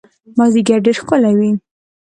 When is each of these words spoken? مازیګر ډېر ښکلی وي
مازیګر 0.37 0.79
ډېر 0.85 0.95
ښکلی 1.01 1.33
وي 1.39 1.51